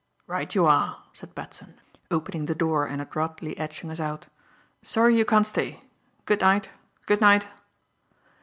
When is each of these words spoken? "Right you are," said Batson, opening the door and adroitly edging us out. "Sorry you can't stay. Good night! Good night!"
"Right 0.25 0.55
you 0.55 0.65
are," 0.65 0.97
said 1.13 1.35
Batson, 1.35 1.79
opening 2.09 2.47
the 2.47 2.55
door 2.55 2.87
and 2.87 2.99
adroitly 2.99 3.55
edging 3.59 3.91
us 3.91 3.99
out. 3.99 4.29
"Sorry 4.81 5.15
you 5.15 5.25
can't 5.25 5.45
stay. 5.45 5.83
Good 6.25 6.41
night! 6.41 6.71
Good 7.05 7.21
night!" 7.21 7.45